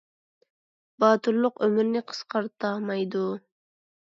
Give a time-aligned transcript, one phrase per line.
[1.03, 3.25] باتۇرلۇق ئۆمۇرنى قىسقارتامايدۇ